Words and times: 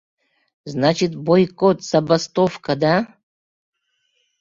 Значит, 0.73 1.11
бойкот, 1.25 1.77
забастовка, 1.91 2.71
да?! 2.83 2.95